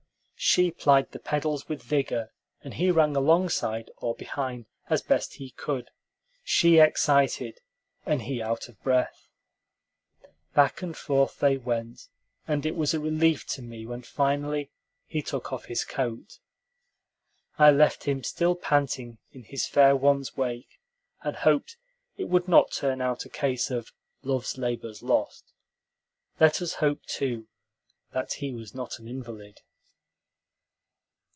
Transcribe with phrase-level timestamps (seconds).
[0.43, 5.51] She plied the pedals with vigor, and he ran alongside or behind, as best he
[5.51, 5.91] could;
[6.43, 7.59] she excited,
[8.07, 9.27] and he out of breath.
[10.55, 12.07] Back and forth they went,
[12.47, 14.71] and it was a relief to me when finally
[15.05, 16.39] he took off his coat.
[17.59, 20.79] I left him still panting in his fair one's wake,
[21.21, 21.77] and hoped
[22.17, 23.91] it would not turn out a case of
[24.23, 25.53] "love's labor's lost."
[26.39, 27.47] Let us hope, too,
[28.13, 29.61] that he was not an invalid.